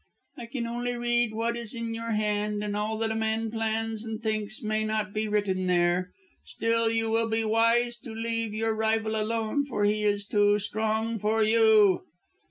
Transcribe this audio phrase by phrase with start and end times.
[0.35, 4.03] "I can only read what is in your hand, and all that a man plans
[4.03, 6.11] and thinks may not be written there.
[6.43, 11.19] Still, you will be wise to leave your rival alone, for he is too strong
[11.19, 12.01] for you."